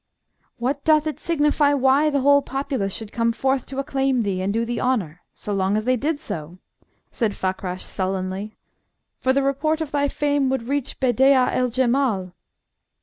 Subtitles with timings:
[0.57, 4.51] "What doth it signify why the whole populace should come forth to acclaim thee and
[4.51, 6.57] do thee honour, so long as they did so?"
[7.11, 8.57] said Fakrash, sullenly.
[9.19, 12.33] "For the report of thy fame would reach Bedeea el Jemal."